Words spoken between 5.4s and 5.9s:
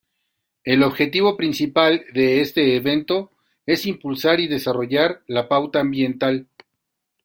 pauta